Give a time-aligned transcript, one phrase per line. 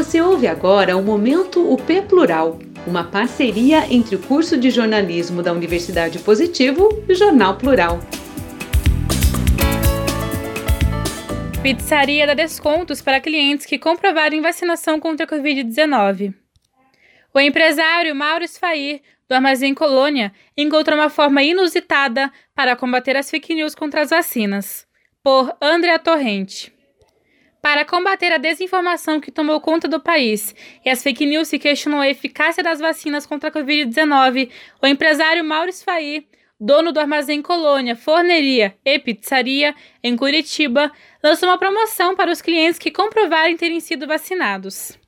[0.00, 5.52] Você ouve agora o Momento UP Plural, uma parceria entre o curso de jornalismo da
[5.52, 8.00] Universidade Positivo e o Jornal Plural.
[11.62, 16.32] Pizzaria dá descontos para clientes que comprovarem vacinação contra a Covid-19.
[17.34, 23.54] O empresário Mauro Sfair, do Armazém Colônia, encontrou uma forma inusitada para combater as fake
[23.54, 24.86] news contra as vacinas.
[25.22, 26.79] Por Andrea Torrente.
[27.62, 32.00] Para combater a desinformação que tomou conta do país e as fake news que questionam
[32.00, 34.50] a eficácia das vacinas contra a Covid-19,
[34.82, 36.24] o empresário Mauro Sfair,
[36.58, 40.90] dono do Armazém Colônia, Forneria e Pizzaria, em Curitiba,
[41.22, 44.99] lançou uma promoção para os clientes que comprovarem terem sido vacinados.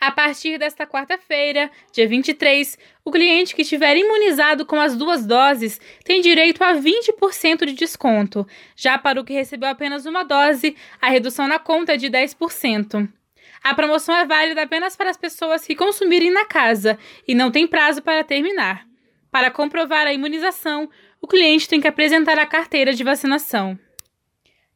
[0.00, 5.80] A partir desta quarta-feira, dia 23, o cliente que estiver imunizado com as duas doses
[6.04, 8.46] tem direito a 20% de desconto.
[8.76, 13.08] Já para o que recebeu apenas uma dose, a redução na conta é de 10%.
[13.62, 17.66] A promoção é válida apenas para as pessoas que consumirem na casa e não tem
[17.66, 18.86] prazo para terminar.
[19.30, 20.88] Para comprovar a imunização,
[21.20, 23.78] o cliente tem que apresentar a carteira de vacinação.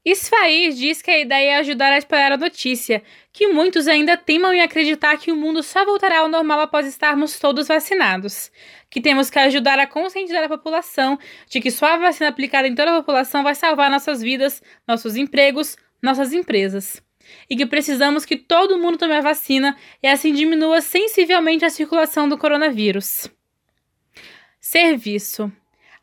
[0.05, 4.53] Isfair diz que a ideia é ajudar a espalhar a notícia, que muitos ainda temam
[4.53, 8.51] em acreditar que o mundo só voltará ao normal após estarmos todos vacinados.
[8.89, 11.19] Que temos que ajudar a conscientizar a população
[11.49, 15.17] de que só a vacina aplicada em toda a população vai salvar nossas vidas, nossos
[15.17, 17.03] empregos, nossas empresas.
[17.51, 22.29] E que precisamos que todo mundo tome a vacina e assim diminua sensivelmente a circulação
[22.29, 23.29] do coronavírus.
[24.61, 25.53] Serviço.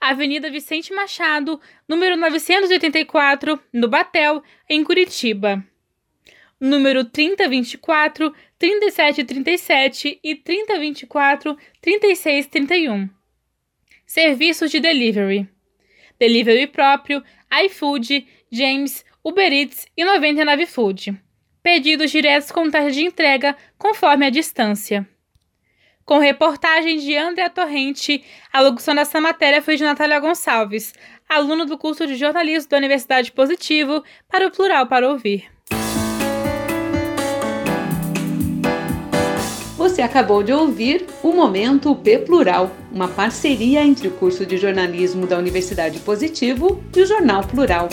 [0.09, 5.66] Avenida Vicente Machado, número 984, no Batel, em Curitiba.
[6.59, 13.09] Número 3024, 3737 e 3024, 3631.
[14.06, 15.50] Serviços de delivery.
[16.20, 17.23] Delivery próprio,
[17.66, 21.20] iFood, James, Uber Eats e 99 Food.
[21.64, 25.09] Pedidos diretos com taxa de entrega conforme a distância
[26.06, 28.23] com reportagem de André Torrente.
[28.54, 30.93] A locução dessa matéria foi de Natália Gonçalves,
[31.27, 35.45] aluno do curso de jornalismo da Universidade Positivo, para o Plural para Ouvir.
[39.76, 45.27] Você acabou de ouvir o Momento P Plural, uma parceria entre o curso de jornalismo
[45.27, 47.89] da Universidade Positivo e o Jornal Plural.